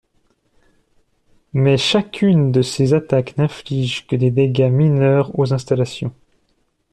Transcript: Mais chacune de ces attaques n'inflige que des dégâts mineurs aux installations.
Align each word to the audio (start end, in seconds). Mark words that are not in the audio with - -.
Mais 1.53 1.77
chacune 1.77 2.51
de 2.51 2.63
ces 2.63 2.95
attaques 2.95 3.37
n'inflige 3.37 4.07
que 4.07 4.15
des 4.15 4.31
dégâts 4.31 4.71
mineurs 4.71 5.37
aux 5.37 5.53
installations. 5.53 6.11